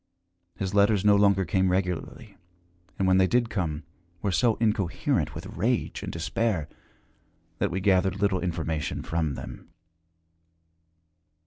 [0.55, 2.35] His letters no longer came regularly,
[2.97, 3.83] and, when they did come,
[4.23, 6.67] were so incoherent with rage and despair
[7.59, 9.69] that we gathered little information from them.